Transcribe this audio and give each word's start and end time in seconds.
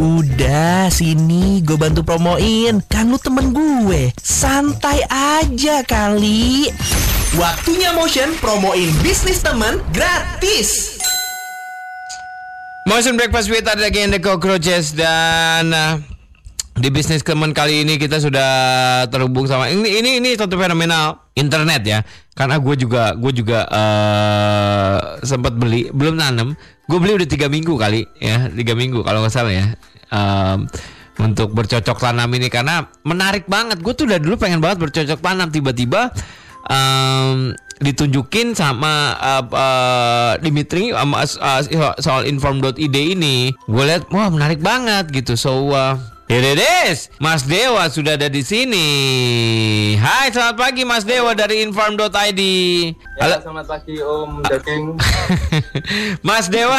Udah 0.00 0.88
sini 0.88 1.60
gue 1.60 1.76
bantu 1.76 2.00
promoin. 2.00 2.80
Kan 2.88 3.12
lu 3.12 3.20
temen 3.20 3.52
gue. 3.52 4.08
Santai 4.16 5.04
aja 5.12 5.84
kali. 5.84 6.72
Waktunya 7.36 7.92
Motion 7.92 8.32
promoin 8.40 8.88
bisnis 9.04 9.44
temen 9.44 9.76
gratis. 9.92 10.96
Motion 12.88 13.20
Breakfast 13.20 13.52
with 13.52 13.68
Adi 13.68 13.92
and 14.00 14.16
the 14.16 14.20
Cockroaches 14.24 14.96
dan 14.96 15.68
uh, 15.68 16.00
di 16.80 16.88
bisnis 16.88 17.20
teman 17.20 17.52
kali 17.52 17.84
ini 17.84 18.00
kita 18.00 18.16
sudah 18.16 18.50
terhubung 19.12 19.44
sama 19.44 19.68
ini 19.68 20.00
ini 20.00 20.16
ini 20.16 20.32
satu 20.32 20.56
fenomenal 20.56 21.28
internet 21.36 21.82
ya. 21.84 22.00
Karena 22.32 22.56
gue 22.56 22.74
juga 22.80 23.12
gue 23.12 23.32
juga 23.36 23.68
uh, 23.68 25.20
sempat 25.20 25.60
beli 25.60 25.92
belum 25.92 26.16
nanam 26.16 26.56
gue 26.88 26.98
beli 26.98 27.20
udah 27.20 27.28
tiga 27.28 27.52
minggu 27.52 27.76
kali 27.76 28.08
ya 28.16 28.48
tiga 28.48 28.72
minggu 28.72 29.04
kalau 29.04 29.20
nggak 29.20 29.34
salah 29.34 29.52
ya. 29.52 29.66
Um, 30.10 30.66
untuk 31.20 31.52
bercocok 31.52 32.00
tanam 32.00 32.32
ini 32.32 32.48
karena 32.48 32.88
menarik 33.04 33.44
banget. 33.44 33.84
Gue 33.84 33.92
tuh 33.92 34.08
udah 34.08 34.16
dulu 34.16 34.40
pengen 34.40 34.64
banget 34.64 34.80
bercocok 34.80 35.20
tanam. 35.20 35.52
Tiba-tiba 35.52 36.08
um, 36.64 37.52
ditunjukin 37.80 38.56
sama 38.56 39.20
uh, 39.20 39.44
uh, 39.52 40.32
Dimitri 40.40 40.96
sama 40.96 41.28
uh, 41.28 41.60
soal 42.00 42.24
inform.id 42.24 42.96
ini. 42.96 43.52
Gue 43.68 43.84
lihat 43.84 44.08
wah 44.08 44.32
menarik 44.32 44.64
banget 44.64 45.12
gitu. 45.12 45.36
So 45.36 45.76
uh, 45.76 46.00
Here 46.30 46.46
it 46.46 46.62
is. 46.62 47.10
Mas 47.18 47.42
Dewa 47.42 47.90
sudah 47.90 48.14
ada 48.14 48.30
di 48.30 48.46
sini. 48.46 48.86
Hai, 49.98 50.30
selamat 50.30 50.62
pagi 50.62 50.86
Mas 50.86 51.02
Dewa 51.02 51.34
dari 51.34 51.66
inform.id. 51.66 52.42
Ya, 53.18 53.42
selamat 53.42 53.66
pagi 53.66 53.98
Om 53.98 54.38
Daging. 54.46 54.94
Mas 56.30 56.46
Dewa, 56.46 56.78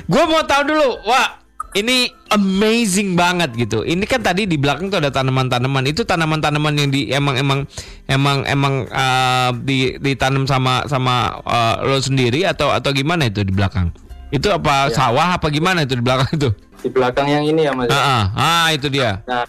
gue 0.00 0.24
mau 0.24 0.40
tahu 0.48 0.72
dulu. 0.72 0.96
Wah, 1.04 1.44
ini 1.76 2.08
amazing 2.32 3.20
banget 3.20 3.52
gitu. 3.60 3.84
Ini 3.84 4.00
kan 4.08 4.24
tadi 4.24 4.48
di 4.48 4.56
belakang 4.56 4.88
tuh 4.88 5.04
ada 5.04 5.12
tanaman-tanaman. 5.12 5.84
Itu 5.92 6.08
tanaman-tanaman 6.08 6.80
yang 6.80 6.88
di 6.88 7.12
emang 7.12 7.36
emang 7.36 7.68
emang 8.08 8.48
emang 8.48 8.88
uh, 8.88 9.52
di 9.60 10.00
ditanam 10.00 10.48
sama 10.48 10.88
sama 10.88 11.44
uh, 11.44 11.84
lo 11.84 12.00
sendiri 12.00 12.48
atau 12.48 12.72
atau 12.72 12.96
gimana 12.96 13.28
itu 13.28 13.44
di 13.44 13.52
belakang? 13.52 13.92
Itu 14.32 14.48
apa 14.56 14.88
ya. 14.88 14.96
sawah 14.96 15.36
apa 15.36 15.52
gimana 15.52 15.84
itu 15.84 16.00
di 16.00 16.04
belakang 16.04 16.32
itu? 16.32 16.48
Di 16.80 16.88
belakang 16.92 17.26
yang 17.28 17.44
ini 17.44 17.66
ya 17.66 17.72
Mas. 17.72 17.90
Ah, 17.90 18.00
ah, 18.00 18.24
ah 18.34 18.66
itu 18.72 18.86
dia. 18.92 19.22
Nah, 19.24 19.44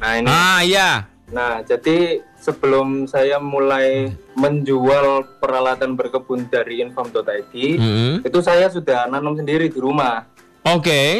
nah 0.00 0.12
ini. 0.18 0.26
Ah 0.28 0.60
iya. 0.62 0.90
Nah, 1.26 1.58
jadi 1.66 2.22
sebelum 2.38 3.10
saya 3.10 3.42
mulai 3.42 4.14
menjual 4.38 5.26
peralatan 5.42 5.98
berkebun 5.98 6.46
dari 6.46 6.78
inform.id, 6.86 7.50
mm 7.50 7.78
-hmm. 7.82 8.12
itu 8.22 8.38
saya 8.38 8.70
sudah 8.70 9.10
nanam 9.10 9.34
sendiri 9.34 9.66
di 9.66 9.78
rumah. 9.82 10.22
Oke. 10.62 10.86
Okay. 10.86 11.10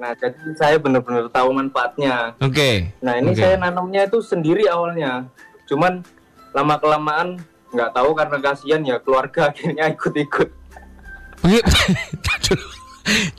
Nah, 0.00 0.16
jadi 0.16 0.40
saya 0.56 0.76
benar-benar 0.80 1.28
tahu 1.28 1.52
manfaatnya. 1.52 2.32
Oke. 2.40 2.56
Okay. 2.56 2.76
Nah, 3.04 3.20
ini 3.20 3.36
okay. 3.36 3.40
saya 3.44 3.54
nanamnya 3.60 4.08
itu 4.08 4.24
sendiri 4.24 4.64
awalnya. 4.64 5.28
Cuman 5.68 6.00
lama 6.56 6.74
kelamaan 6.80 7.36
nggak 7.70 7.92
tahu 7.94 8.10
karena 8.16 8.36
kasihan 8.40 8.80
ya 8.82 8.96
keluarga 8.96 9.40
akhirnya 9.52 9.92
ikut-ikut. 9.92 10.48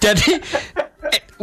jadi 0.03 0.29
eh, 0.77 0.80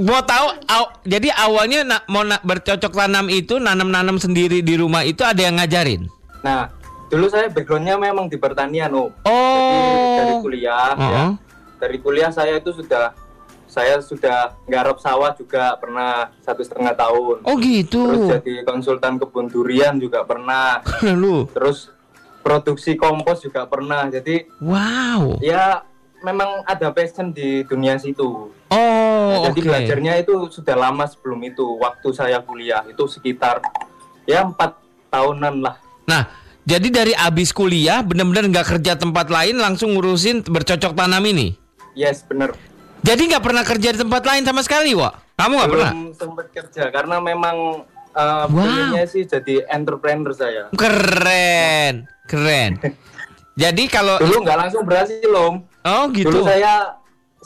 mau 0.01 0.23
tahu 0.23 0.47
aw, 0.67 0.85
jadi 1.03 1.35
awalnya 1.35 1.81
na, 1.83 1.99
mau 2.07 2.23
na, 2.23 2.39
bercocok 2.41 2.95
tanam 2.95 3.27
itu 3.29 3.59
nanam-nanam 3.59 4.17
sendiri 4.17 4.63
di 4.63 4.79
rumah 4.79 5.03
itu 5.03 5.27
ada 5.27 5.39
yang 5.39 5.59
ngajarin. 5.59 6.07
Nah, 6.43 6.71
dulu 7.11 7.27
saya 7.27 7.51
backgroundnya 7.51 7.99
memang 7.99 8.31
di 8.31 8.39
pertanian, 8.39 8.95
Om. 8.95 9.11
Oh. 9.27 9.31
Jadi 9.31 10.19
dari 10.19 10.35
kuliah 10.43 10.93
uh 10.95 10.99
-huh. 10.99 11.13
ya. 11.13 11.25
Dari 11.79 11.97
kuliah 12.03 12.31
saya 12.35 12.59
itu 12.59 12.71
sudah 12.75 13.15
saya 13.69 14.01
sudah 14.01 14.57
nggarap 14.65 14.99
sawah 14.99 15.37
juga 15.37 15.77
pernah 15.77 16.33
satu 16.43 16.65
setengah 16.65 16.97
tahun. 16.97 17.45
Oh 17.45 17.55
gitu. 17.61 18.01
Terus 18.11 18.27
jadi 18.41 18.55
konsultan 18.65 19.21
kebun 19.21 19.53
durian 19.53 20.01
juga 20.01 20.25
pernah. 20.25 20.81
Lalu. 21.07 21.53
Terus 21.53 21.93
produksi 22.41 22.97
kompos 22.97 23.45
juga 23.45 23.69
pernah. 23.69 24.09
Jadi. 24.09 24.49
Wow. 24.59 25.39
Ya 25.45 25.85
memang 26.25 26.65
ada 26.67 26.91
passion 26.91 27.31
di 27.31 27.63
dunia 27.69 28.01
situ. 28.01 28.51
Oh, 28.73 28.88
nah, 29.19 29.39
jadi 29.51 29.61
okay. 29.61 29.69
belajarnya 29.69 30.13
itu 30.23 30.35
sudah 30.51 30.77
lama 30.79 31.05
sebelum 31.11 31.41
itu. 31.45 31.67
Waktu 31.79 32.09
saya 32.15 32.39
kuliah 32.43 32.87
itu 32.87 33.05
sekitar 33.11 33.61
ya 34.29 34.47
empat 34.47 34.79
tahunan 35.11 35.55
lah. 35.65 35.77
Nah, 36.09 36.29
jadi 36.69 36.89
dari 36.93 37.13
abis 37.17 37.51
kuliah 37.57 38.05
benar-benar 38.05 38.45
nggak 38.49 38.67
kerja 38.77 38.93
tempat 38.97 39.33
lain 39.33 39.57
langsung 39.57 39.97
ngurusin 39.97 40.45
bercocok 40.45 40.93
tanam 40.93 41.25
ini? 41.25 41.57
Yes, 41.97 42.23
bener. 42.29 42.53
Jadi 43.01 43.31
nggak 43.33 43.45
pernah 43.45 43.65
kerja 43.65 43.89
di 43.95 43.99
tempat 43.99 44.23
lain 44.27 44.43
sama 44.45 44.61
sekali, 44.61 44.93
Wak? 44.93 45.39
Kamu 45.39 45.53
nggak 45.55 45.71
pernah? 45.71 45.93
sempat 46.19 46.47
kerja 46.51 46.91
karena 46.91 47.17
memang 47.23 47.87
uh, 48.11 48.45
wow. 48.51 49.07
sih 49.07 49.23
jadi 49.23 49.65
entrepreneur 49.71 50.35
saya. 50.35 50.67
Keren, 50.75 52.11
keren. 52.27 52.71
jadi 53.63 53.83
kalau 53.87 54.19
dulu 54.19 54.43
nggak 54.43 54.59
langsung 54.67 54.83
berhasil, 54.83 55.31
Om. 55.31 55.63
Oh 55.87 56.05
gitu. 56.11 56.29
Dulu 56.29 56.43
saya 56.43 56.98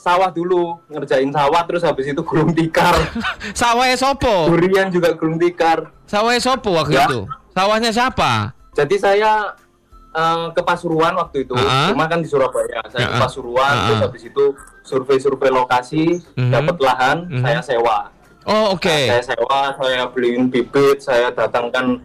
sawah 0.03 0.35
dulu 0.35 0.83
ngerjain 0.91 1.31
sawah 1.31 1.63
terus 1.63 1.87
habis 1.87 2.11
itu 2.11 2.19
gulung 2.27 2.51
tikar. 2.51 2.91
Sawahnya 3.63 3.95
sopo? 3.95 4.51
Durian 4.51 4.91
juga 4.91 5.15
gulung 5.15 5.39
tikar. 5.39 5.95
Sawahnya 6.11 6.43
sopo 6.43 6.75
waktu 6.75 6.99
ya. 6.99 7.07
itu? 7.07 7.23
Sawahnya 7.55 7.95
siapa? 7.95 8.51
Jadi 8.75 8.99
saya 8.99 9.55
uh, 10.11 10.51
ke 10.51 10.62
Pasuruan 10.67 11.15
waktu 11.15 11.47
itu, 11.47 11.55
uh 11.55 11.62
-huh. 11.62 11.95
cuma 11.95 12.11
kan 12.11 12.19
di 12.19 12.27
Surabaya. 12.27 12.83
Saya 12.91 13.07
uh 13.07 13.07
-huh. 13.07 13.12
ke 13.15 13.23
Pasuruan 13.23 13.62
uh 13.62 13.79
-huh. 13.79 13.87
terus 13.87 14.01
habis 14.03 14.23
itu 14.27 14.45
survei-survei 14.83 15.55
lokasi, 15.55 16.19
uh 16.19 16.35
mhm. 16.35 16.43
-huh. 16.43 16.51
dapat 16.51 16.77
lahan, 16.83 17.17
uh 17.23 17.31
mhm. 17.31 17.35
-huh. 17.39 17.43
saya 17.47 17.61
sewa. 17.62 17.99
Oh 18.43 18.75
oke. 18.75 18.83
Okay. 18.83 19.07
Nah, 19.07 19.23
saya 19.23 19.25
sewa, 19.39 19.61
saya 19.79 20.03
beliin 20.11 20.51
bibit, 20.51 20.99
saya 20.99 21.31
datangkan 21.31 22.03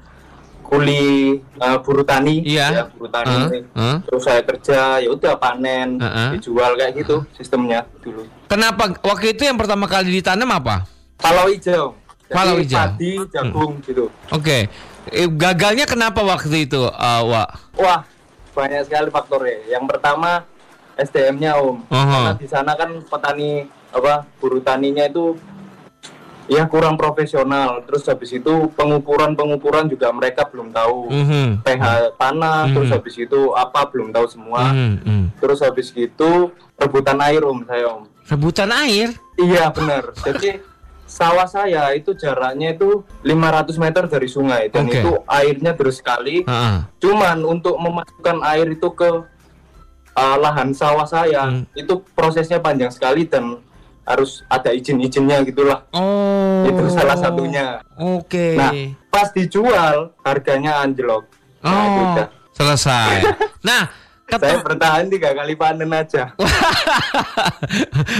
kuli 0.67 1.39
uh, 1.63 1.79
buru 1.79 2.03
tani 2.03 2.43
iya. 2.43 2.67
ya 2.75 2.83
buru 2.91 3.07
tani 3.07 3.63
uh, 3.71 3.79
uh. 3.79 3.97
terus 4.03 4.23
saya 4.27 4.43
kerja 4.43 4.99
ya 4.99 5.07
udah 5.07 5.39
panen 5.39 5.95
uh, 5.95 6.05
uh. 6.05 6.29
dijual 6.35 6.75
kayak 6.75 6.91
gitu 6.99 7.23
sistemnya 7.39 7.87
dulu 8.03 8.27
kenapa 8.51 8.91
waktu 8.99 9.31
itu 9.31 9.47
yang 9.47 9.55
pertama 9.55 9.87
kali 9.87 10.11
ditanam 10.11 10.51
apa 10.51 10.83
palau 11.15 11.47
hijau 11.47 11.95
palau 12.27 12.59
hijau 12.59 12.83
padi 12.83 13.15
jagung 13.31 13.79
hmm. 13.79 13.85
gitu 13.87 14.05
oke 14.35 14.43
okay. 14.43 14.67
eh, 15.07 15.31
gagalnya 15.31 15.87
kenapa 15.87 16.19
waktu 16.19 16.67
itu 16.67 16.83
uh, 16.83 17.21
Wak? 17.23 17.49
wah 17.79 18.03
banyak 18.51 18.83
sekali 18.91 19.07
faktornya 19.07 19.71
yang 19.71 19.87
pertama 19.87 20.43
SDM-nya 20.99 21.61
om 21.63 21.79
uh 21.87 21.95
-huh. 21.95 22.11
karena 22.11 22.31
di 22.35 22.47
sana 22.49 22.75
kan 22.75 22.91
petani 23.07 23.69
apa 23.95 24.27
buru 24.43 24.59
taninya 24.59 25.07
itu 25.07 25.39
ya 26.47 26.63
kurang 26.65 26.95
profesional 26.95 27.83
terus 27.83 28.07
habis 28.07 28.31
itu 28.31 28.71
pengukuran 28.73 29.35
pengukuran 29.35 29.91
juga 29.91 30.09
mereka 30.15 30.47
belum 30.47 30.71
tahu 30.71 31.11
mm-hmm. 31.11 31.47
pH 31.61 31.85
tanah 32.15 32.59
mm-hmm. 32.63 32.73
terus 32.73 32.89
habis 32.95 33.15
itu 33.19 33.39
apa 33.53 33.83
belum 33.91 34.15
tahu 34.15 34.25
semua 34.31 34.71
mm-hmm. 34.71 35.39
terus 35.43 35.59
habis 35.59 35.91
itu 35.91 36.31
rebutan 36.79 37.19
air 37.19 37.43
om 37.43 37.59
saya 37.67 37.85
om 37.91 38.07
rebutan 38.31 38.71
air 38.71 39.11
iya 39.35 39.67
benar 39.69 40.15
jadi 40.23 40.63
sawah 41.07 41.47
saya 41.47 41.95
itu 41.95 42.11
jaraknya 42.15 42.75
itu 42.75 43.03
500 43.23 43.83
meter 43.83 44.03
dari 44.11 44.27
sungai 44.27 44.67
dan 44.67 44.87
okay. 44.87 44.99
itu 44.99 45.11
airnya 45.23 45.71
terus 45.75 46.03
sekali 46.03 46.43
uh-huh. 46.43 46.83
cuman 46.99 47.43
untuk 47.47 47.79
memasukkan 47.79 48.43
air 48.43 48.67
itu 48.67 48.91
ke 48.91 49.23
uh, 50.17 50.37
lahan 50.41 50.75
sawah 50.75 51.07
saya 51.07 51.47
mm. 51.47 51.79
itu 51.79 52.03
prosesnya 52.11 52.59
panjang 52.59 52.91
sekali 52.91 53.23
dan 53.23 53.63
harus 54.07 54.47
ada 54.47 54.71
izin-izinnya 54.71 55.43
gitulah. 55.43 55.83
Oh. 55.91 56.63
Itu 56.63 56.87
salah 56.87 57.19
satunya. 57.19 57.83
Oke. 57.99 58.55
Okay. 58.55 58.55
Nah, 58.55 58.71
pas 59.11 59.27
dijual 59.35 60.15
harganya 60.23 60.79
anjlok. 60.79 61.27
Oh. 61.59 61.67
Nah, 61.67 61.85
udah. 62.15 62.27
Selesai. 62.55 63.27
nah, 63.67 63.91
Ketem... 64.27 64.59
Saya 64.59 64.59
bertahan 64.59 65.07
tiga 65.07 65.31
kali 65.31 65.55
panen 65.55 65.87
aja. 65.95 66.35
Oke, 66.35 66.51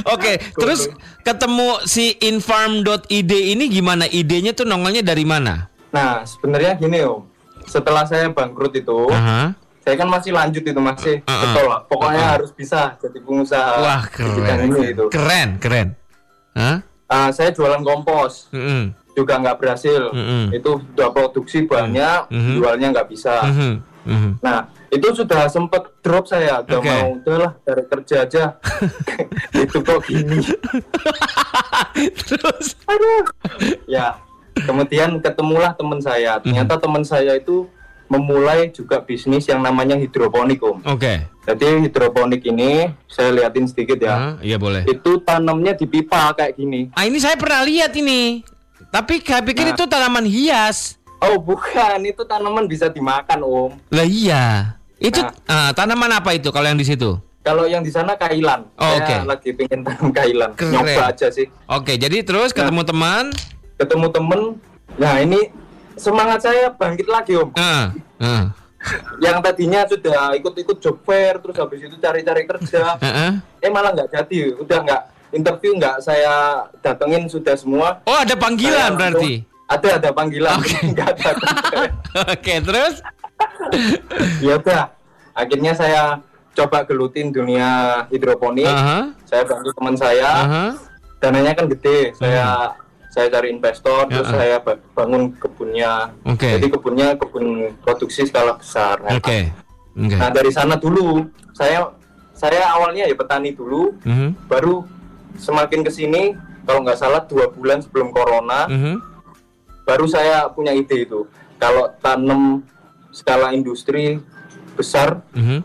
okay, 0.08 0.36
terus 0.56 0.88
ketemu 1.20 1.84
si 1.84 2.16
inform.id 2.24 3.31
ini 3.31 3.68
gimana? 3.68 4.07
Idenya 4.07 4.56
tuh 4.56 4.63
nongolnya 4.63 5.04
dari 5.04 5.28
mana? 5.28 5.68
Nah, 5.92 6.24
sebenarnya 6.24 6.80
gini 6.80 7.04
om. 7.04 7.28
Setelah 7.68 8.07
saya 8.07 8.31
bangkrut 8.31 8.72
itu, 8.80 9.12
uh 9.12 9.19
-huh 9.19 9.67
saya 9.88 9.95
kan 9.95 10.12
masih 10.12 10.36
lanjut 10.36 10.63
itu 10.68 10.81
masih 10.84 11.16
uh, 11.24 11.31
uh, 11.31 11.39
betul 11.48 11.66
lah 11.72 11.80
pokoknya 11.88 12.19
uh, 12.19 12.28
uh. 12.28 12.34
harus 12.36 12.51
bisa 12.51 13.00
jadi 13.00 13.19
pengusaha 13.24 13.74
wah 13.80 14.04
keren 14.12 14.57
ini 14.68 14.92
itu 14.92 15.06
keren 15.07 15.50
keren. 15.63 15.88
Huh? 16.51 16.84
uh, 17.07 17.30
saya 17.31 17.56
jualan 17.56 17.80
kompos. 17.88 18.51
Uh 18.51 18.60
-uh. 18.60 18.84
juga 19.16 19.39
nggak 19.39 19.57
berhasil. 19.63 20.12
Uh 20.12 20.19
-uh. 20.19 20.44
itu 20.51 20.84
udah 20.92 21.10
produksi 21.16 21.63
banyak 21.63 22.28
uh 22.28 22.36
-uh. 22.36 22.56
jualnya 22.60 22.92
nggak 22.92 23.07
bisa. 23.07 23.48
Uh 23.48 23.56
-uh. 23.56 23.74
Uh 24.04 24.12
-huh. 24.12 24.31
Nah 24.44 24.68
itu 24.92 25.07
sudah 25.16 25.48
sempet 25.48 25.88
drop 26.04 26.28
saya. 26.28 26.68
Udah 26.68 26.80
okay. 26.84 26.92
mau 26.92 27.07
udahlah 27.16 27.51
cari 27.63 27.84
kerja 27.88 28.16
aja. 28.28 28.44
Itu 29.68 29.84
kok 29.84 30.00
gini. 30.07 30.39
Terus? 32.28 32.75
Aduh. 32.88 33.24
Ya 33.84 34.16
kemudian 34.63 35.19
ketemulah 35.22 35.75
teman 35.75 36.00
saya. 36.01 36.39
Ternyata 36.42 36.80
teman 36.80 37.04
saya 37.06 37.38
itu 37.38 37.69
memulai 38.07 38.71
juga 38.71 39.00
bisnis 39.04 39.48
yang 39.48 39.63
namanya 39.63 39.95
hidroponik 39.95 40.59
om. 40.63 40.80
Oke. 40.83 40.98
Okay. 40.98 41.18
Jadi 41.48 41.88
hidroponik 41.88 42.44
ini 42.44 42.92
saya 43.07 43.31
liatin 43.31 43.68
sedikit 43.68 44.00
ya. 44.00 44.15
Uh, 44.15 44.33
iya 44.44 44.57
boleh. 44.59 44.83
Itu 44.83 45.24
tanamnya 45.24 45.75
di 45.75 45.88
pipa 45.88 46.36
kayak 46.36 46.59
gini. 46.59 46.92
Ah 46.95 47.07
ini 47.07 47.19
saya 47.19 47.39
pernah 47.39 47.63
lihat 47.63 47.95
ini. 47.95 48.44
Tapi 48.92 49.19
saya 49.24 49.44
pikir 49.44 49.68
nah. 49.68 49.74
itu 49.75 49.83
tanaman 49.88 50.25
hias. 50.27 51.00
Oh 51.18 51.39
bukan, 51.42 51.98
itu 52.06 52.24
tanaman 52.24 52.69
bisa 52.69 52.88
dimakan 52.92 53.39
om. 53.44 53.71
Lah 53.89 54.07
iya. 54.07 54.77
Itu 54.98 55.21
nah, 55.21 55.31
uh, 55.48 55.71
tanaman 55.75 56.12
apa 56.18 56.33
itu 56.33 56.50
kalau 56.50 56.68
yang 56.68 56.80
di 56.80 56.88
situ? 56.88 57.18
Kalau 57.48 57.63
yang 57.63 57.80
di 57.80 57.92
sana 57.94 58.19
kailan. 58.19 58.68
Oh, 58.75 59.00
Oke. 59.00 59.07
Okay. 59.07 59.19
Lagi 59.24 59.50
pengen 59.56 59.80
tanam 59.88 60.10
kailan. 60.12 60.51
Keren. 60.60 60.83
Nyoba 60.83 61.15
aja 61.15 61.27
sih. 61.31 61.48
Oke, 61.71 61.94
okay, 61.94 61.95
jadi 61.95 62.19
terus 62.27 62.51
ketemu 62.51 62.83
nah, 62.83 62.88
teman. 62.92 63.24
Ketemu 63.80 64.07
teman. 64.12 64.42
Nah 65.00 65.15
ini 65.24 65.48
semangat 65.98 66.40
saya 66.46 66.72
bangkit 66.72 67.08
lagi 67.10 67.34
om. 67.36 67.50
Uh, 67.58 67.92
uh. 68.22 68.46
yang 69.20 69.42
tadinya 69.42 69.84
sudah 69.90 70.38
ikut-ikut 70.38 70.78
job 70.80 71.02
fair 71.04 71.42
terus 71.42 71.58
habis 71.58 71.82
itu 71.84 71.98
cari-cari 71.98 72.46
kerja, 72.46 72.96
uh 72.96 73.06
-uh. 73.10 73.32
eh 73.60 73.70
malah 73.74 73.92
nggak 73.92 74.14
jadi, 74.14 74.56
udah 74.62 74.80
nggak 74.86 75.02
interview 75.34 75.76
nggak 75.76 75.98
saya 76.00 76.64
datengin 76.80 77.28
sudah 77.28 77.58
semua. 77.58 78.00
Oh 78.08 78.16
ada 78.16 78.38
panggilan 78.38 78.96
saya 78.96 78.98
berarti? 78.98 79.34
Ada 79.68 79.90
ada 80.00 80.10
panggilan, 80.16 80.56
okay. 80.62 80.96
ada. 81.12 81.12
Oke 81.36 82.32
okay, 82.32 82.58
terus? 82.64 82.96
ya 84.40 84.56
udah, 84.56 84.94
akhirnya 85.36 85.74
saya 85.76 86.02
coba 86.56 86.88
gelutin 86.88 87.34
dunia 87.34 88.06
hidroponik. 88.08 88.70
Uh 88.70 88.78
-huh. 88.78 89.04
Saya 89.28 89.44
bantu 89.44 89.74
teman 89.76 89.96
saya, 90.00 90.30
uh 90.32 90.48
-huh. 90.48 90.70
dananya 91.20 91.52
kan 91.58 91.66
gede, 91.68 92.16
saya 92.16 92.46
uh 92.46 92.72
-huh 92.72 92.87
saya 93.18 93.34
cari 93.34 93.50
investor 93.50 94.06
ya, 94.06 94.22
terus 94.22 94.30
uh. 94.30 94.38
saya 94.38 94.56
bangun 94.94 95.34
kebunnya 95.42 96.14
okay. 96.22 96.62
jadi 96.62 96.68
kebunnya 96.69 97.08
kebun 97.18 97.74
produksi 97.81 98.30
skala 98.30 98.54
besar 98.62 99.02
oke 99.02 99.25
okay. 99.25 99.50
okay. 99.98 100.18
nah 100.22 100.30
dari 100.30 100.54
sana 100.54 100.78
dulu 100.78 101.25
saya 101.58 101.90
saya 102.38 102.78
awalnya 102.78 103.10
ya 103.10 103.18
petani 103.18 103.58
dulu 103.58 103.98
mhm. 104.06 104.14
-huh. 104.14 104.30
baru 104.46 104.86
semakin 105.42 105.81
ke 105.81 105.90
sini 105.90 106.38
kalau 106.69 106.86
nggak 106.86 107.02
salah 107.02 107.25
dua 107.25 107.50
bulan 107.50 107.81
sebelum 107.81 108.14
corona 108.14 108.69
mhm. 108.69 108.78
-huh. 108.78 108.98
baru 109.81 110.06
saya 110.06 110.46
punya 110.54 110.78
ide 110.78 111.10
itu 111.10 111.25
kalau 111.58 111.90
tanam 111.98 112.62
skala 113.10 113.50
industri 113.58 114.22
besar 114.78 115.25
mhm. 115.34 115.42
-huh. 115.42 115.60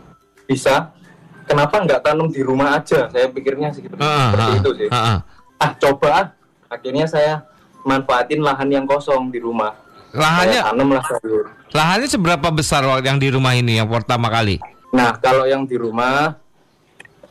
bisa 0.49 0.89
kenapa 1.45 1.85
nggak 1.85 2.01
tanam 2.01 2.33
di 2.33 2.41
rumah 2.41 2.81
aja 2.81 3.13
saya 3.13 3.29
pikirnya 3.29 3.69
segitu 3.69 3.93
uh, 4.01 4.33
seperti 4.33 4.49
uh, 4.49 4.57
itu 4.57 4.71
sih 4.81 4.89
uh, 4.89 4.97
uh. 4.97 5.17
ah 5.61 5.71
coba 5.77 6.33
akhirnya 6.73 7.05
saya 7.05 7.45
manfaatin 7.85 8.41
lahan 8.41 8.69
yang 8.71 8.85
kosong 8.89 9.29
di 9.29 9.39
rumah. 9.39 9.75
Lahannya? 10.13 10.61
Tanam 10.61 10.89
lah 10.93 11.03
sayur. 11.05 11.45
Lahannya 11.73 12.09
seberapa 12.09 12.47
besar 12.53 12.85
yang 13.01 13.17
di 13.17 13.33
rumah 13.33 13.57
ini 13.57 13.81
yang 13.81 13.89
pertama 13.89 14.29
kali? 14.29 14.61
Nah 14.93 15.17
kalau 15.17 15.49
yang 15.49 15.65
di 15.65 15.73
rumah 15.73 16.37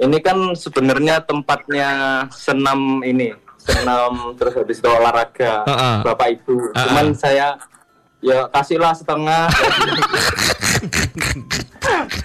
ini 0.02 0.18
kan 0.18 0.34
sebenarnya 0.58 1.22
tempatnya 1.22 1.90
senam 2.34 3.06
ini 3.06 3.30
senam 3.62 4.18
terus 4.38 4.58
habis 4.58 4.82
itu 4.82 4.88
olahraga 4.90 5.62
uh 5.62 5.70
-uh. 5.70 5.96
bapak 6.02 6.42
ibu. 6.42 6.58
Uh 6.58 6.74
-uh. 6.74 6.84
cuman 6.90 7.06
saya 7.14 7.54
ya 8.22 8.46
kasihlah 8.50 8.94
setengah. 8.94 9.46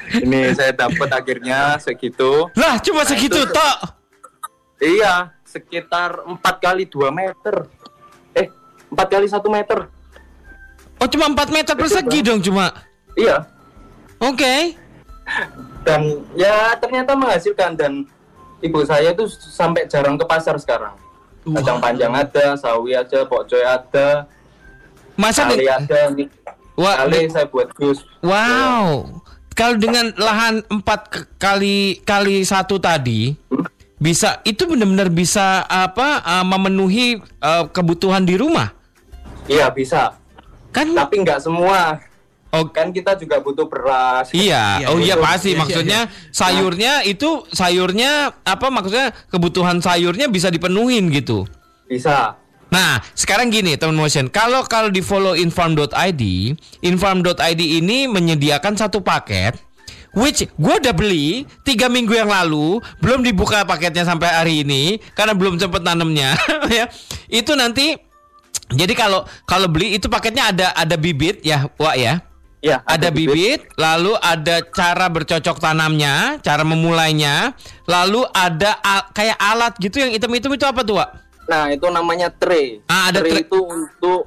Ini 0.08 0.56
saya 0.56 0.74
dapat 0.74 1.14
akhirnya 1.14 1.78
segitu. 1.78 2.50
Lah 2.58 2.82
cuma 2.82 3.06
nah, 3.06 3.10
segitu 3.12 3.38
tok? 3.54 3.78
Iya 4.82 5.37
sekitar 5.58 6.22
empat 6.30 6.56
kali 6.62 6.86
dua 6.86 7.10
meter. 7.10 7.66
Eh 8.38 8.48
empat 8.94 9.08
kali 9.10 9.26
satu 9.26 9.50
meter. 9.50 9.90
Oh 11.02 11.10
cuma 11.10 11.30
empat 11.30 11.50
meter 11.50 11.74
persegi 11.74 12.22
dong 12.22 12.42
cuma? 12.42 12.74
Iya. 13.18 13.46
Oke. 14.22 14.38
Okay. 14.38 14.60
dan 15.84 16.24
ya 16.38 16.78
ternyata 16.80 17.18
menghasilkan. 17.18 17.74
Dan 17.76 17.94
ibu 18.62 18.86
saya 18.86 19.12
itu 19.12 19.26
sampai 19.28 19.90
jarang 19.90 20.16
ke 20.16 20.26
pasar 20.26 20.56
sekarang. 20.62 20.94
Kacang 21.48 21.80
panjang 21.80 22.12
ada 22.12 22.56
sawi 22.60 22.96
aja 22.96 23.24
pokcoy 23.26 23.64
ada. 23.64 24.28
Masa 25.18 25.50
kali 25.50 25.66
ada 25.66 26.14
nih. 26.14 26.28
Wah, 26.78 27.04
kali 27.04 27.26
saya 27.34 27.50
buat 27.50 27.74
jus. 27.82 28.06
Wow. 28.22 29.18
Kalau 29.58 29.74
dengan 29.82 30.14
lahan 30.14 30.62
empat 30.70 31.34
kali 31.42 32.06
kali 32.06 32.46
satu 32.46 32.78
tadi 32.78 33.34
hmm? 33.34 33.67
Bisa 33.98 34.46
itu 34.46 34.70
benar-benar 34.70 35.10
bisa 35.10 35.66
apa 35.66 36.22
uh, 36.22 36.46
memenuhi 36.46 37.18
uh, 37.42 37.66
kebutuhan 37.70 38.24
di 38.24 38.38
rumah? 38.38 38.74
Iya 39.50 39.74
bisa. 39.74 40.14
Kan 40.70 40.94
tapi 40.94 41.26
nggak 41.26 41.42
semua. 41.42 41.98
Oh 42.54 42.64
kan 42.72 42.96
kita 42.96 43.18
juga 43.20 43.44
butuh 43.44 43.68
beras. 43.68 44.32
Iya, 44.32 44.82
iya 44.82 44.88
oh 44.88 44.98
iya 45.02 45.20
pasti. 45.20 45.52
Iya, 45.52 45.60
maksudnya 45.60 46.02
iya, 46.08 46.14
iya. 46.14 46.32
sayurnya 46.32 46.94
nah. 47.04 47.10
itu 47.10 47.30
sayurnya 47.52 48.12
apa 48.46 48.68
maksudnya 48.72 49.12
kebutuhan 49.28 49.84
sayurnya 49.84 50.32
bisa 50.32 50.48
dipenuhin 50.48 51.12
gitu. 51.12 51.44
Bisa. 51.90 52.40
Nah, 52.68 53.00
sekarang 53.16 53.48
gini 53.48 53.80
teman 53.80 53.96
motion, 53.96 54.28
kalau 54.28 54.60
kalau 54.68 54.92
di 54.92 55.00
follow 55.00 55.40
inform.id, 55.40 56.24
inform.id 56.84 57.62
ini 57.64 58.12
menyediakan 58.12 58.76
satu 58.76 59.00
paket 59.00 59.56
which 60.16 60.46
gue 60.46 60.76
udah 60.80 60.94
beli 60.96 61.44
tiga 61.68 61.92
minggu 61.92 62.14
yang 62.16 62.32
lalu 62.32 62.80
belum 63.04 63.26
dibuka 63.26 63.68
paketnya 63.68 64.08
sampai 64.08 64.30
hari 64.30 64.54
ini 64.64 65.02
karena 65.18 65.34
belum 65.36 65.60
sempet 65.60 65.84
nanemnya 65.84 66.38
ya 66.78 66.86
itu 67.28 67.52
nanti 67.58 67.98
jadi 68.72 68.94
kalau 68.96 69.24
kalau 69.48 69.68
beli 69.72 69.96
itu 69.96 70.12
paketnya 70.12 70.52
ada 70.52 70.68
ada 70.76 70.96
bibit 71.00 71.44
ya 71.44 71.68
Wak 71.80 71.98
ya 71.98 72.22
Ya, 72.58 72.82
ada, 72.90 73.06
ada 73.06 73.10
bibit, 73.14 73.38
bibit, 73.38 73.62
lalu 73.78 74.18
ada 74.18 74.66
cara 74.74 75.06
bercocok 75.14 75.62
tanamnya, 75.62 76.42
cara 76.42 76.66
memulainya, 76.66 77.54
lalu 77.86 78.26
ada 78.34 78.82
al 78.82 79.14
kayak 79.14 79.38
alat 79.38 79.78
gitu 79.78 80.02
yang 80.02 80.10
hitam-hitam 80.10 80.50
itu 80.58 80.66
apa 80.66 80.82
tuh, 80.82 80.98
Wak? 80.98 81.10
Nah, 81.48 81.70
itu 81.70 81.86
namanya 81.86 82.34
tray. 82.34 82.82
Ah, 82.90 83.14
ada 83.14 83.22
tray, 83.22 83.30
tray 83.30 83.44
itu 83.46 83.62
untuk 83.62 84.26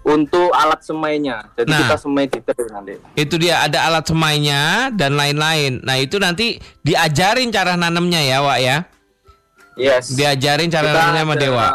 untuk 0.00 0.48
alat 0.56 0.80
semainya. 0.80 1.44
Jadi 1.56 1.70
nah, 1.70 1.80
kita 1.84 1.96
semai 2.00 2.24
di 2.26 2.40
terus 2.40 2.70
nanti. 2.72 2.96
Itu 3.16 3.36
dia 3.36 3.60
ada 3.64 3.84
alat 3.88 4.04
semainya 4.08 4.88
dan 4.96 5.16
lain-lain. 5.16 5.84
Nah, 5.84 6.00
itu 6.00 6.16
nanti 6.16 6.56
diajarin 6.80 7.52
cara 7.52 7.76
nanamnya 7.76 8.20
ya, 8.24 8.38
Wak 8.40 8.58
ya. 8.60 8.76
Yes. 9.76 10.12
Diajarin 10.16 10.72
cara 10.72 10.92
nanamnya 10.92 11.22
sama 11.24 11.36
Dewa. 11.36 11.66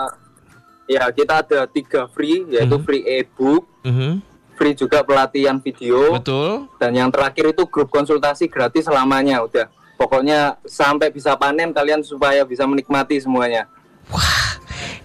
Ya, 0.85 1.09
kita 1.09 1.41
ada 1.41 1.65
tiga 1.65 2.05
free 2.13 2.45
yaitu 2.53 2.77
mm 2.77 2.81
-hmm. 2.81 2.85
free 2.85 3.03
ebook. 3.05 3.63
Mm 3.81 3.93
-hmm. 3.93 4.13
Free 4.55 4.75
juga 4.77 5.03
pelatihan 5.03 5.59
video. 5.59 6.15
Betul. 6.15 6.71
Dan 6.79 6.95
yang 6.95 7.09
terakhir 7.11 7.51
itu 7.51 7.67
grup 7.67 7.91
konsultasi 7.91 8.47
gratis 8.47 8.87
selamanya 8.87 9.43
udah. 9.43 9.67
Pokoknya 9.99 10.59
sampai 10.63 11.11
bisa 11.11 11.35
panen 11.35 11.71
kalian 11.71 12.03
supaya 12.03 12.43
bisa 12.47 12.63
menikmati 12.63 13.19
semuanya. 13.19 13.67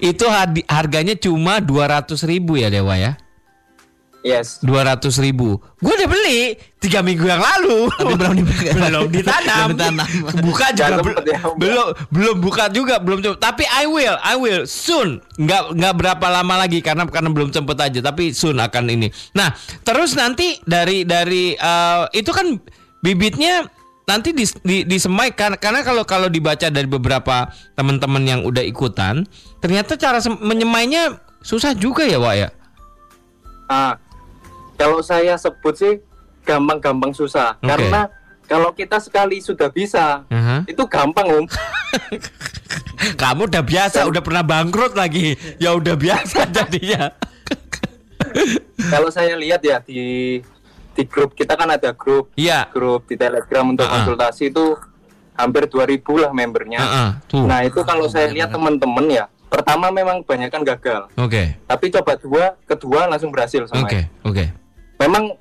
Itu 0.01 0.27
harganya 0.67 1.15
cuma 1.15 1.61
dua 1.61 1.87
ratus 2.01 2.25
ribu 2.25 2.57
ya 2.57 2.73
Dewa 2.73 2.97
ya? 2.97 3.21
Yes. 4.21 4.61
Dua 4.61 4.85
ratus 4.85 5.17
ribu. 5.17 5.57
Gue 5.81 5.97
udah 5.97 6.09
beli 6.09 6.53
tiga 6.77 7.01
minggu 7.01 7.25
yang 7.25 7.41
lalu. 7.41 7.89
Tapi 7.89 8.15
belum 8.21 8.35
dibuka. 8.37 8.71
belum 8.77 9.05
ditanam. 9.17 9.67
belum 9.73 9.77
ditanam. 9.77 10.09
Buka 10.45 10.67
juga 10.77 10.97
belum, 11.01 11.25
ya, 11.25 11.41
belum 11.57 11.87
belum 12.13 12.37
buka 12.45 12.65
juga 12.69 12.95
belum 13.01 13.19
coba. 13.25 13.37
Tapi 13.41 13.65
I 13.65 13.89
will, 13.89 14.17
I 14.21 14.37
will 14.37 14.69
soon. 14.69 15.25
Nggak 15.41 15.73
nggak 15.73 15.95
berapa 15.97 16.27
lama 16.29 16.55
lagi 16.61 16.85
karena 16.85 17.09
karena 17.09 17.33
belum 17.33 17.49
sempet 17.49 17.81
aja. 17.81 18.01
Tapi 18.05 18.37
soon 18.37 18.61
akan 18.61 18.93
ini. 18.93 19.09
Nah 19.33 19.57
terus 19.81 20.13
nanti 20.13 20.61
dari 20.69 21.09
dari 21.09 21.57
uh, 21.57 22.05
itu 22.13 22.29
kan 22.29 22.61
bibitnya 23.01 23.65
nanti 24.11 24.35
dis, 24.35 24.59
di, 24.67 24.83
disemai 24.83 25.31
karena 25.31 25.55
karena 25.55 25.87
kalau 25.87 26.03
kalau 26.03 26.27
dibaca 26.27 26.67
dari 26.67 26.91
beberapa 26.91 27.47
teman-teman 27.79 28.27
yang 28.27 28.41
udah 28.43 28.67
ikutan 28.67 29.23
ternyata 29.63 29.95
cara 29.95 30.19
menyemainya 30.43 31.23
susah 31.47 31.79
juga 31.79 32.03
ya 32.03 32.19
Wak 32.19 32.35
ya? 32.35 32.49
Ah 33.71 33.95
kalau 34.75 34.99
saya 34.99 35.39
sebut 35.39 35.79
sih 35.79 35.95
gampang-gampang 36.43 37.13
susah. 37.15 37.55
Okay. 37.61 37.69
karena 37.71 38.11
kalau 38.51 38.75
kita 38.75 38.99
sekali 38.99 39.39
sudah 39.39 39.71
bisa 39.71 40.27
uh 40.27 40.35
-huh. 40.35 40.61
itu 40.67 40.83
gampang 40.91 41.29
om. 41.31 41.47
Kamu 43.23 43.47
udah 43.47 43.63
biasa 43.63 44.05
Dan, 44.05 44.11
udah 44.11 44.23
pernah 44.27 44.43
bangkrut 44.43 44.99
lagi. 44.99 45.39
Ya 45.63 45.71
udah 45.77 45.95
biasa 45.95 46.49
jadinya. 46.57 47.15
Kalau 48.91 49.09
saya 49.13 49.39
lihat 49.39 49.63
ya 49.63 49.79
di 49.87 50.41
di 50.95 51.03
grup 51.07 51.33
kita 51.39 51.55
kan 51.55 51.71
ada 51.71 51.95
grup 51.95 52.35
yeah. 52.35 52.67
grup 52.71 53.07
di 53.07 53.15
telegram 53.15 53.71
untuk 53.71 53.87
uh 53.87 53.91
-uh. 53.91 53.95
konsultasi 54.03 54.51
itu 54.51 54.75
hampir 55.39 55.71
2000 55.71 56.03
lah 56.21 56.31
membernya 56.35 56.81
uh 56.83 56.89
-uh. 57.25 57.45
nah 57.47 57.63
itu 57.63 57.81
kalau 57.87 58.11
saya 58.11 58.29
lihat 58.29 58.51
teman-teman 58.51 59.07
ya 59.09 59.25
pertama 59.51 59.91
memang 59.91 60.23
banyak 60.23 60.51
kan 60.51 60.63
gagal 60.63 61.11
oke 61.19 61.31
okay. 61.31 61.59
tapi 61.67 61.91
coba 61.91 62.15
dua 62.19 62.45
kedua 62.67 63.11
langsung 63.11 63.35
berhasil 63.35 63.67
sama 63.67 63.83
oke 63.83 63.91
okay. 63.91 64.03
oke 64.23 64.35
okay. 64.35 64.49
memang 65.03 65.35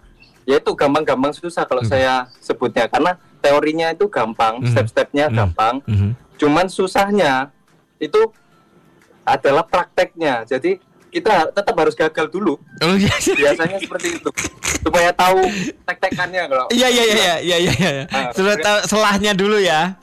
ya 0.49 0.57
itu 0.57 0.73
gampang-gampang 0.73 1.29
susah 1.29 1.65
kalau 1.69 1.85
okay. 1.85 1.93
saya 1.93 2.25
sebutnya 2.41 2.89
karena 2.89 3.21
teorinya 3.37 3.93
itu 3.93 4.09
gampang 4.09 4.57
mm 4.59 4.61
-hmm. 4.65 4.71
step-stepnya 4.73 5.25
mm 5.29 5.31
-hmm. 5.31 5.39
gampang 5.39 5.75
mm 5.85 5.95
-hmm. 5.95 6.11
cuman 6.41 6.65
susahnya 6.65 7.53
itu 8.01 8.33
adalah 9.21 9.61
prakteknya 9.61 10.41
jadi 10.49 10.81
kita 11.09 11.49
tetap 11.51 11.75
harus 11.75 11.95
gagal 11.97 12.29
dulu. 12.29 12.57
Oh, 12.81 12.95
iya. 12.95 13.13
Biasanya 13.13 13.77
seperti 13.81 14.21
itu. 14.21 14.29
supaya 14.79 15.11
tahu 15.11 15.43
tek-tekannya 15.83 16.47
kalau 16.47 16.65
Iya 16.71 16.87
iya 16.87 17.03
iya 17.03 17.15
iya 17.19 17.35
iya 17.43 17.57
iya. 17.59 17.73
iya. 17.75 18.05
Ah, 18.07 18.31
Sudah 18.31 18.55
tahu 18.55 18.77
selahnya 18.87 19.35
dulu 19.35 19.59
ya. 19.59 19.99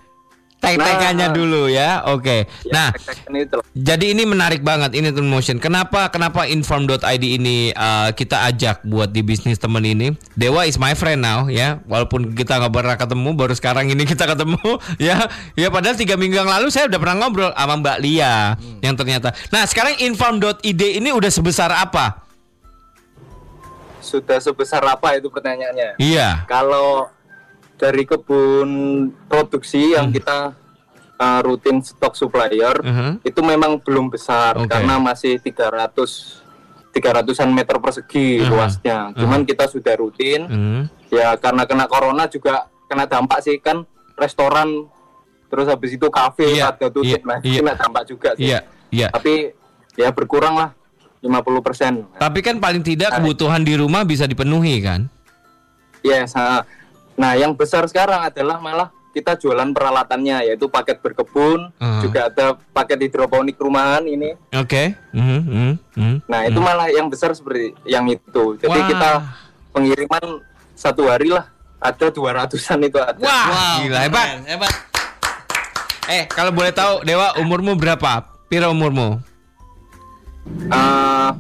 Tek-tekannya 0.57 1.29
Nah. 1.29 1.35
dulu 1.37 1.69
ya. 1.69 2.01
Oke. 2.09 2.49
Ya, 2.65 2.73
Nah, 2.73 2.89
tek-tekan 2.91 3.33
itu. 3.37 3.59
jadi 3.73 4.07
ini 4.11 4.25
menarik 4.25 4.61
banget 4.61 4.97
ini 4.97 5.13
Tune 5.13 5.29
Motion. 5.29 5.61
Kenapa 5.61 6.09
kenapa 6.09 6.49
inform.id 6.49 6.97
ini 7.23 7.71
uh, 7.71 8.11
kita 8.11 8.49
ajak 8.49 8.81
buat 8.83 9.13
di 9.13 9.21
bisnis 9.21 9.57
temen 9.57 9.85
ini? 9.85 10.17
Dewa 10.33 10.65
is 10.65 10.75
my 10.75 10.93
friend 10.93 11.21
now 11.21 11.47
ya. 11.47 11.79
Walaupun 11.85 12.33
kita 12.33 12.57
nggak 12.57 12.73
pernah 12.73 12.97
ketemu, 12.97 13.31
baru 13.33 13.53
sekarang 13.53 13.87
ini 13.87 14.03
kita 14.11 14.25
ketemu 14.27 14.59
ya. 14.97 15.29
Ya 15.55 15.69
padahal 15.69 15.95
tiga 15.95 16.17
minggu 16.17 16.35
yang 16.35 16.49
lalu 16.49 16.73
saya 16.73 16.89
udah 16.89 16.99
pernah 16.99 17.17
ngobrol 17.21 17.53
sama 17.53 17.75
Mbak 17.77 17.99
Lia 18.01 18.57
yang 18.81 18.97
ternyata. 18.97 19.37
Nah 19.49 19.63
sekarang 19.65 20.01
inform.id 20.01 20.65
ini 20.81 21.13
udah 21.13 21.29
sebesar 21.29 21.69
apa? 21.71 22.25
Sudah 23.99 24.39
sebesar 24.39 24.81
apa 24.83 25.19
itu 25.19 25.27
pertanyaannya? 25.27 25.99
Iya. 25.99 26.47
Kalau 26.47 27.11
dari 27.77 28.03
kebun 28.03 28.71
produksi 29.27 29.93
yang 29.93 30.09
Hmm. 30.09 30.17
kita 30.17 30.39
uh, 31.17 31.41
rutin 31.41 31.81
stok 31.81 32.13
supplier 32.13 32.77
Mhm. 32.77 33.25
itu 33.25 33.41
memang 33.41 33.81
belum 33.81 34.09
besar 34.09 34.57
Oke. 34.57 34.69
karena 34.69 34.97
masih 34.97 35.41
300 35.41 36.45
300-an 36.93 37.53
meter 37.53 37.77
persegi 37.77 38.41
Mhm. 38.41 38.49
luasnya. 38.49 38.99
Cuman 39.13 39.45
kita 39.45 39.69
sudah 39.69 39.93
rutin 39.97 40.45
Hmm. 40.45 40.83
ya 41.09 41.37
karena 41.37 41.65
kena 41.65 41.85
corona 41.85 42.25
juga 42.27 42.65
kena 42.85 43.05
dampak 43.05 43.41
sih 43.41 43.61
kan 43.61 43.85
restoran 44.17 44.89
terus 45.47 45.69
habis 45.69 45.93
itu 45.93 46.09
kafe 46.09 46.57
Iya, 46.57 46.73
pada 46.73 46.89
tutup 46.89 47.05
iya, 47.07 47.21
nah 47.21 47.39
iya. 47.41 47.61
kena 47.61 47.73
dampak 47.77 48.03
juga 48.05 48.33
sih. 48.35 48.49
Iya, 48.49 48.61
iya. 48.89 49.09
Tapi 49.09 49.53
ya 49.95 50.09
berkurang 50.09 50.57
lah 50.57 50.73
50%. 51.21 52.09
Tapi 52.17 52.39
kan 52.41 52.57
paling 52.57 52.81
tidak 52.81 53.13
kebutuhan 53.15 53.61
di 53.61 53.77
rumah 53.77 54.01
bisa 54.03 54.25
dipenuhi 54.25 54.81
kan? 54.81 55.05
Yes, 56.01 56.33
ha. 56.33 56.65
Nah, 57.17 57.33
yang 57.35 57.57
besar 57.57 57.89
sekarang 57.89 58.21
adalah 58.23 58.61
malah 58.61 58.89
kita 59.11 59.33
jualan 59.41 59.73
peralatannya 59.73 60.45
yaitu 60.45 60.69
paket 60.69 61.01
berkebun, 61.01 61.73
Ah. 61.81 62.05
juga 62.05 62.29
ada 62.29 62.53
paket 62.71 63.09
hidroponik 63.09 63.57
rumahan 63.57 64.05
ini. 64.05 64.37
Oke. 64.53 64.93
Mhm, 65.17 65.41
mhm, 65.41 65.73
mhm. 65.97 66.17
Nah, 66.29 66.41
itu 66.45 66.61
malah 66.61 66.93
yang 66.93 67.09
besar 67.09 67.33
seperti 67.33 67.73
yang 67.89 68.05
itu. 68.07 68.61
Jadi 68.61 68.77
Wah. 68.77 68.89
kita 68.93 69.11
pengiriman 69.73 70.25
satu 70.77 71.09
hari 71.09 71.33
lah 71.33 71.49
ada 71.81 72.13
200-an 72.13 72.79
itu 72.85 73.01
ada. 73.01 73.17
Wah, 73.17 73.81
gila 73.81 73.99
hebat. 74.05 74.29
hebat. 74.45 74.73
Eh, 76.07 76.29
kalau 76.29 76.53
boleh 76.53 76.71
tahu 76.71 77.01
Dewa 77.03 77.33
umurmu 77.41 77.73
berapa? 77.75 78.21
Piro 78.47 78.69
umurmu? 78.71 79.19
Ah, 80.71 81.35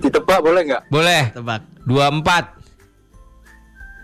ditebak 0.00 0.40
boleh 0.40 0.62
nggak? 0.64 0.82
Boleh. 0.88 1.34
Tebak. 1.34 1.60
24. 1.84 2.59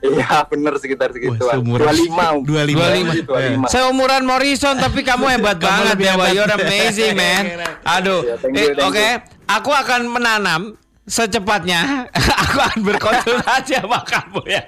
Iya, 0.09 0.47
bener 0.47 0.75
sekitar 0.77 1.09
segitu. 1.11 1.41
Wah, 1.41 1.55
seumuran. 1.55 1.91
25. 1.91 2.45
25. 2.45 3.67
25. 3.67 3.67
Seumuran 3.69 4.23
Morrison 4.23 4.75
tapi 4.77 5.01
kamu 5.01 5.25
hebat 5.33 5.57
Kamu 5.57 5.67
banget 5.67 5.97
Dewa. 5.97 6.13
hebat. 6.13 6.29
You're 6.33 6.55
amazing, 6.55 7.13
man. 7.13 7.43
Aduh. 7.83 8.21
Ya, 8.23 8.35
thank 8.37 8.55
Eh, 8.57 8.73
Oke, 8.81 9.01
you. 9.01 9.15
aku 9.47 9.71
akan 9.71 10.01
menanam 10.07 10.63
secepatnya 11.07 12.11
aku 12.43 12.59
akan 12.59 12.81
berkonsultasi 12.83 13.73
sama 13.79 14.03
kamu 14.03 14.43
ya 14.45 14.67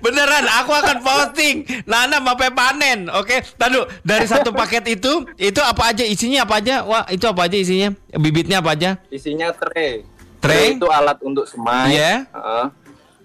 beneran 0.00 0.48
aku 0.50 0.72
akan 0.72 0.96
posting 0.98 1.60
nanam 1.84 2.24
sampai 2.24 2.48
panen 2.48 3.12
oke 3.12 3.44
tadu 3.54 3.84
dari 4.00 4.24
satu 4.24 4.48
paket 4.50 4.80
itu 4.90 5.12
itu 5.36 5.60
apa 5.60 5.92
aja 5.92 6.00
isinya 6.00 6.48
apa 6.48 6.56
aja 6.56 6.74
wah 6.82 7.04
itu 7.06 7.28
apa 7.28 7.44
aja 7.44 7.60
isinya 7.60 7.92
bibitnya 8.10 8.64
apa 8.64 8.72
aja 8.72 8.96
Isinya 9.06 9.52
tray. 9.52 10.08
Tray? 10.40 10.72
itu 10.72 10.88
alat 10.88 11.20
untuk 11.20 11.44
semai. 11.44 11.92
Iya. 11.92 12.28
Heeh. 12.28 12.64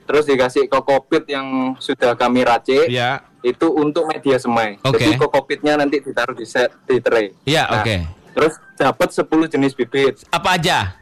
Terus 0.10 0.25
dikasih 0.25 0.66
kokopit 0.66 1.30
yang 1.30 1.78
sudah 1.78 2.18
kami 2.18 2.42
racik. 2.42 2.89
ya 2.89 3.22
itu 3.39 3.70
untuk 3.70 4.04
media 4.06 4.36
semai. 4.36 4.75
Oke. 4.82 5.00
Jadi 5.00 5.16
kokopitnya 5.16 5.78
nanti 5.78 6.01
ditaruh 6.01 6.34
di 6.34 6.44
set 6.44 6.74
di 6.84 6.98
tray. 6.98 7.32
Iya, 7.46 7.63
Nah, 7.63 7.80
oke. 7.80 7.96
Terus 8.30 8.54
dapat 8.75 9.10
10 9.12 9.24
jenis 9.48 9.72
bibit. 9.72 10.25
apa 10.28 10.50
aja 10.51 10.98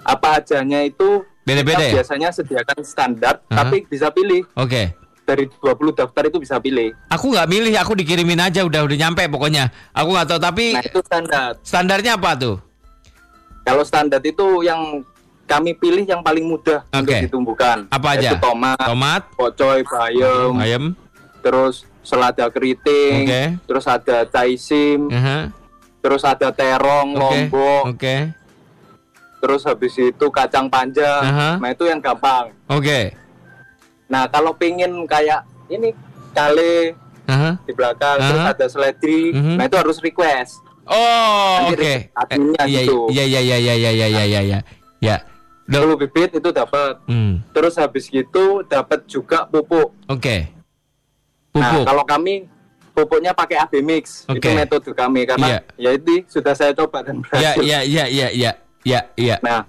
Apa 0.00 0.38
ajanya 0.38 0.80
itu 0.80 1.26
Beda-beda 1.42 1.78
ya? 1.80 1.98
biasanya 1.98 2.30
sediakan 2.30 2.80
standar, 2.80 3.42
Aha. 3.44 3.54
tapi 3.60 3.82
bisa 3.84 4.08
pilih 4.08 4.46
oke 4.54 4.94
dari 5.22 5.50
20 5.50 5.66
daftar 5.92 6.22
itu 6.24 6.38
bisa 6.38 6.56
pilih. 6.56 6.94
Aku 7.08 7.28
nggak 7.28 7.50
milih, 7.50 7.74
aku 7.74 7.92
dikirimin 7.92 8.38
aja 8.38 8.62
udah 8.62 8.86
udah 8.86 8.94
nyampe 8.96 9.26
pokoknya. 9.26 9.66
Aku 9.90 10.14
nggak 10.14 10.26
tahu 10.28 10.38
tapi 10.38 10.70
Nah 10.70 10.86
itu 10.86 11.02
standar. 11.02 11.50
standarnya 11.60 12.14
apa 12.14 12.30
tuh? 12.36 12.56
Kalau 13.62 13.82
standar 13.82 14.22
itu 14.22 14.62
yang 14.62 15.02
kami 15.46 15.78
pilih 15.78 16.02
yang 16.02 16.20
paling 16.20 16.42
mudah 16.42 16.82
okay. 16.90 17.00
untuk 17.00 17.14
ditumbuhkan. 17.30 17.86
Apa 17.88 18.18
aja? 18.18 18.34
Yaitu 18.34 18.42
tomat, 18.42 18.76
tomat, 18.82 19.22
pocoy, 19.38 19.80
bayam, 19.86 20.58
ayam, 20.58 20.84
terus 21.40 21.86
selada 22.02 22.50
keriting, 22.50 23.26
okay. 23.26 23.46
terus 23.66 23.86
ada 23.86 24.26
caisim, 24.26 25.06
uh 25.06 25.14
-huh. 25.14 25.42
terus 26.02 26.22
ada 26.26 26.50
terong, 26.50 27.14
okay. 27.14 27.22
lombok. 27.22 27.84
Oke. 27.90 27.98
Okay. 27.98 28.20
Terus 29.36 29.62
habis 29.62 29.94
itu 29.94 30.26
kacang 30.34 30.66
panjang. 30.66 31.22
Uh 31.22 31.34
-huh. 31.34 31.54
Nah, 31.62 31.70
itu 31.70 31.84
yang 31.86 32.02
gampang. 32.02 32.50
Oke. 32.66 32.82
Okay. 32.82 33.04
Nah, 34.10 34.26
kalau 34.26 34.54
pingin 34.54 35.06
kayak 35.06 35.46
ini 35.70 35.94
kale 36.34 36.94
uh 37.26 37.30
-huh. 37.30 37.52
di 37.62 37.72
belakang 37.74 38.18
uh 38.18 38.22
-huh. 38.22 38.28
terus 38.30 38.44
ada 38.50 38.66
seledri, 38.66 39.30
uh 39.30 39.38
-huh. 39.38 39.56
nah 39.58 39.64
itu 39.70 39.76
harus 39.78 39.98
request. 40.02 40.66
Oh, 40.86 41.74
oke. 41.74 41.82
Okay. 41.82 41.96
Eh, 42.14 42.38
iya, 42.70 42.82
gitu. 42.86 43.10
Iya 43.10 43.24
iya 43.26 43.40
iya 43.42 43.56
iya 43.58 43.74
iya 43.74 43.90
iya 43.90 44.06
iya 44.06 44.40
iya. 44.42 44.58
Ya. 45.02 45.16
10 45.68 45.74
bibit 45.96 46.30
itu 46.32 46.48
dapat. 46.48 46.94
hmm, 47.04 47.42
Terus 47.50 47.74
habis 47.74 48.06
gitu 48.06 48.62
dapat 48.62 49.02
juga 49.04 49.44
pupuk. 49.44 49.90
oke. 50.06 50.36
Nah 51.52 51.72
Pupuk. 51.72 51.84
kalau 51.84 52.04
kami 52.04 52.34
pupuknya 52.92 53.32
pakai 53.32 53.56
AB 53.58 53.72
mix, 53.80 54.24
Oke. 54.24 54.38
itu 54.38 54.48
metode 54.52 54.88
kami 54.90 55.24
karena 55.24 55.60
ya 55.74 55.90
itu 55.90 56.24
sudah 56.26 56.52
saya 56.52 56.72
coba 56.72 57.00
dan 57.00 57.20
Ya, 57.32 57.52
berhasil. 57.52 57.60
ya, 57.62 57.78
ya, 57.82 58.04
ya, 58.06 58.28
ya, 58.30 58.50
ya, 58.82 59.00
ya. 59.14 59.36
Nah 59.40 59.64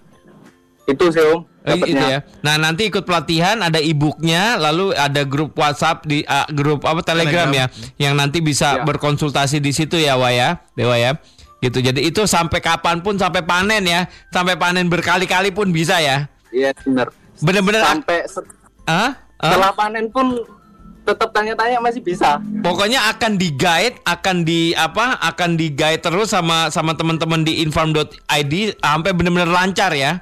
itu 0.85 1.05
sih 1.09 1.23
om 1.25 1.43
Oh, 1.67 1.75
itu 1.75 1.91
dapatnya. 1.91 2.07
ya. 2.07 2.19
Nah 2.39 2.55
nanti 2.57 2.87
ikut 2.87 3.03
pelatihan 3.03 3.59
ada 3.59 3.75
e-booknya, 3.75 4.55
lalu 4.55 4.95
ada 4.95 5.23
grup 5.23 5.51
WhatsApp 5.53 6.07
di 6.07 6.23
ah, 6.23 6.47
grup 6.47 6.83
apa 6.83 7.03
Telegram, 7.03 7.43
Telegram. 7.43 7.51
ya, 7.51 7.65
yang 7.99 8.15
nanti 8.15 8.39
bisa 8.39 8.79
Ya. 8.79 8.83
berkonsultasi 8.83 9.59
di 9.59 9.75
situ 9.75 9.99
ya, 9.99 10.15
Wah 10.15 10.31
ya, 10.31 10.63
Dewa 10.73 10.95
ya. 10.95 11.19
Gitu. 11.57 11.81
Jadi 11.81 12.05
itu 12.05 12.21
sampai 12.29 12.61
kapan 12.61 13.01
pun 13.01 13.17
sampai 13.17 13.41
panen 13.41 13.81
ya, 13.85 14.05
sampai 14.29 14.53
panen 14.53 14.85
berkali-kali 14.85 15.49
pun 15.49 15.73
bisa 15.73 15.97
ya. 15.97 16.29
Iya 16.53 16.73
benar. 16.85 17.09
Bener-bener. 17.41 17.81
Sampai 17.81 18.25
se-? 18.29 18.45
Ah? 18.87 19.27
setelah 19.37 19.69
panen 19.77 20.09
pun 20.09 20.41
tetap 21.07 21.31
tanya-tanya 21.31 21.79
masih 21.79 22.03
bisa. 22.03 22.41
Pokoknya 22.59 23.07
akan 23.15 23.39
di 23.39 23.55
guide, 23.55 23.95
akan 24.03 24.43
di 24.43 24.75
apa? 24.75 25.15
Akan 25.23 25.55
di 25.55 25.71
guide 25.71 26.03
terus 26.03 26.35
sama 26.35 26.67
sama 26.67 26.99
teman-teman 26.99 27.47
di 27.47 27.63
inform.id 27.63 28.53
sampai 28.83 29.11
benar-benar 29.15 29.47
lancar 29.47 29.95
ya. 29.95 30.19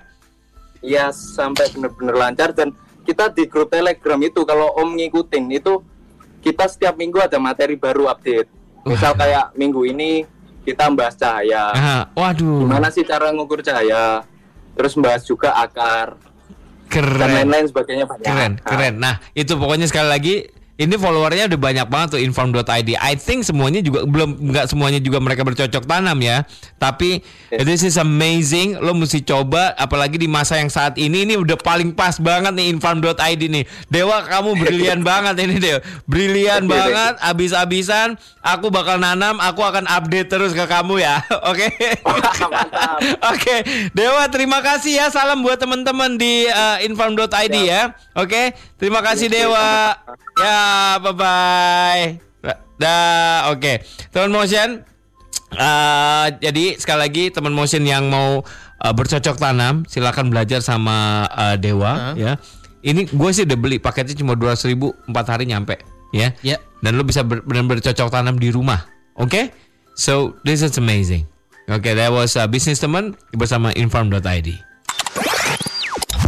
Iya 0.86 1.10
sampai 1.10 1.74
benar-benar 1.74 2.16
lancar 2.30 2.54
dan 2.54 2.70
kita 3.02 3.34
di 3.34 3.50
grup 3.50 3.74
Telegram 3.74 4.20
itu 4.22 4.46
kalau 4.46 4.78
Om 4.78 4.94
ngikutin 5.02 5.46
itu 5.58 5.82
kita 6.46 6.70
setiap 6.70 6.94
minggu 6.94 7.18
ada 7.18 7.42
materi 7.42 7.74
baru 7.74 8.06
update. 8.14 8.46
Misal 8.86 9.18
kayak 9.18 9.58
minggu 9.58 9.82
ini 9.90 10.30
kita 10.66 10.90
bahas 10.92 11.14
cahaya. 11.14 11.70
Aha, 11.72 12.00
waduh. 12.12 12.66
Gimana 12.66 12.90
sih 12.90 13.06
cara 13.06 13.30
ngukur 13.30 13.62
cahaya? 13.62 14.26
Terus 14.74 14.98
bahas 14.98 15.24
juga 15.24 15.54
akar 15.54 16.18
dan 16.86 16.92
Keren. 16.92 17.32
lain-lain 17.46 17.66
sebagainya 17.66 18.06
banyak. 18.06 18.26
Keren, 18.26 18.52
Nah, 18.56 18.66
keren. 18.66 18.94
Nah, 18.98 19.16
itu 19.32 19.54
pokoknya 19.54 19.86
sekali 19.86 20.08
lagi 20.08 20.36
ini 20.76 21.00
followernya 21.00 21.48
udah 21.48 21.60
banyak 21.60 21.88
banget 21.88 22.08
tuh 22.20 22.22
inform.id. 22.22 23.00
I 23.00 23.16
think 23.16 23.48
semuanya 23.48 23.80
juga 23.80 24.04
belum 24.04 24.52
nggak 24.52 24.68
semuanya 24.68 25.00
juga 25.00 25.24
mereka 25.24 25.48
bercocok 25.48 25.88
tanam 25.88 26.20
ya. 26.20 26.44
Tapi 26.76 27.24
Yes. 27.56 27.64
this 27.64 27.82
is 27.88 27.96
amazing. 27.96 28.76
Lo 28.84 28.92
mesti 28.92 29.24
coba 29.24 29.72
apalagi 29.80 30.20
di 30.20 30.28
masa 30.28 30.60
yang 30.60 30.68
saat 30.68 31.00
ini 31.00 31.24
ini 31.24 31.40
udah 31.40 31.56
paling 31.56 31.96
pas 31.96 32.20
banget 32.20 32.52
nih 32.52 32.68
inform.id 32.76 33.42
nih. 33.48 33.64
Dewa 33.88 34.20
kamu 34.28 34.60
brilian 34.60 35.00
banget 35.10 35.40
ini 35.40 35.56
Dewa. 35.62 35.80
Brilian 36.04 36.68
you, 36.68 36.76
banget 36.76 37.16
abis-abisan. 37.24 38.20
Aku 38.44 38.68
bakal 38.68 39.00
nanam, 39.00 39.40
aku 39.40 39.64
akan 39.64 39.88
update 39.88 40.28
terus 40.28 40.52
ke 40.52 40.66
kamu 40.68 41.00
ya. 41.00 41.24
Oke. 41.50 41.72
Oke, 43.32 43.56
Dewa 43.96 44.28
terima 44.28 44.60
kasih 44.60 45.00
ya. 45.00 45.08
Salam 45.08 45.40
buat 45.40 45.56
teman-teman 45.62 46.20
di 46.20 46.50
uh, 46.52 46.84
inform.id 46.84 47.56
ya. 47.64 47.96
Oke, 48.20 48.52
terima 48.76 49.00
kasih 49.00 49.32
Dewa. 49.32 49.96
Ya, 50.36 50.65
bye 51.02 51.16
bye. 51.16 52.06
Dah, 52.76 53.52
oke. 53.56 53.82
Teman 54.12 54.32
motion. 54.32 54.84
uh, 55.56 56.28
jadi 56.44 56.76
sekali 56.76 57.00
lagi 57.00 57.24
teman 57.32 57.56
motion 57.56 57.88
yang 57.88 58.12
mau 58.12 58.44
uh, 58.82 58.94
bercocok 58.94 59.40
tanam, 59.40 59.88
silakan 59.88 60.28
belajar 60.28 60.60
sama 60.60 61.28
uh, 61.32 61.56
Dewa 61.56 62.18
ya. 62.20 62.36
Ini 62.86 63.10
gue 63.10 63.30
sih 63.34 63.50
udah 63.50 63.58
beli 63.58 63.82
paketnya 63.82 64.14
cuma 64.14 64.38
dua 64.38 64.54
ribu 64.62 64.94
empat 65.10 65.26
hari 65.32 65.50
nyampe 65.50 65.80
ya. 66.14 66.36
Ya. 66.46 66.62
Dan 66.86 67.00
lo 67.00 67.08
bisa 67.08 67.26
ber- 67.26 67.42
benar-benar 67.42 67.82
bercocok 67.82 68.14
tanam 68.14 68.38
di 68.38 68.54
rumah. 68.54 68.86
Oke? 69.18 69.50
So 69.98 70.38
this 70.46 70.62
is 70.62 70.76
amazing. 70.78 71.26
Oke, 71.66 71.98
that 71.98 72.14
was 72.14 72.38
uh, 72.38 72.46
business 72.46 72.78
teman 72.78 73.18
bersama 73.34 73.74
inform.id. 73.74 74.50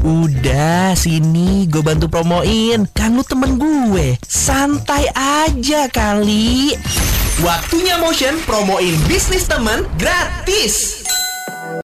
Udah, 0.06 0.94
sini 0.94 1.66
gue 1.66 1.82
bantu 1.82 2.12
promoin. 2.12 2.86
Kan 2.94 3.18
lu 3.18 3.24
temen 3.26 3.58
gue. 3.58 4.20
Santai 4.22 5.10
aja 5.16 5.90
kali. 5.90 6.78
Waktunya 7.42 7.98
Motion 8.02 8.38
promoin 8.46 8.94
bisnis 9.10 9.50
temen 9.50 9.86
gratis. 9.98 11.07